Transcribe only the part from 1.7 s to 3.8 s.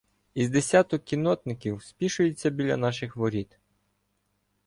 спішується біля наших воріт.